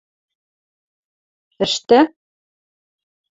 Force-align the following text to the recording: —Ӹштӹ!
—Ӹштӹ! 1.63 1.99